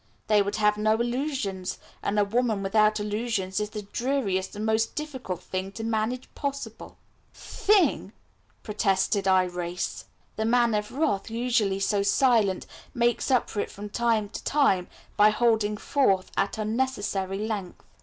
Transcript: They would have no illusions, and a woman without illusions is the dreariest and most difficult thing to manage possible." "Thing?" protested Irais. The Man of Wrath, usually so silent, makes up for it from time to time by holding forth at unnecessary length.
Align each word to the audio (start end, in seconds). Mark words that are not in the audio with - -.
They 0.25 0.41
would 0.41 0.55
have 0.55 0.79
no 0.79 0.95
illusions, 0.95 1.77
and 2.01 2.17
a 2.17 2.25
woman 2.25 2.63
without 2.63 2.99
illusions 2.99 3.59
is 3.59 3.69
the 3.69 3.83
dreariest 3.83 4.55
and 4.55 4.65
most 4.65 4.95
difficult 4.95 5.43
thing 5.43 5.71
to 5.73 5.83
manage 5.83 6.27
possible." 6.33 6.97
"Thing?" 7.35 8.11
protested 8.63 9.25
Irais. 9.25 10.05
The 10.37 10.45
Man 10.45 10.73
of 10.73 10.91
Wrath, 10.91 11.29
usually 11.29 11.79
so 11.79 12.01
silent, 12.01 12.65
makes 12.95 13.29
up 13.29 13.47
for 13.47 13.59
it 13.59 13.69
from 13.69 13.89
time 13.89 14.29
to 14.29 14.43
time 14.43 14.87
by 15.17 15.29
holding 15.29 15.77
forth 15.77 16.31
at 16.35 16.57
unnecessary 16.57 17.37
length. 17.37 17.85